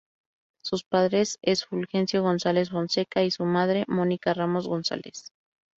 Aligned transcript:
Sus 0.63 0.83
padre 0.83 1.21
es 1.43 1.65
Fulgencio 1.65 2.23
González 2.23 2.71
Fonseca 2.71 3.21
y 3.23 3.29
su 3.29 3.45
madre 3.45 3.85
Mónica 3.87 4.33
Ramos 4.33 4.65
González. 4.67 5.31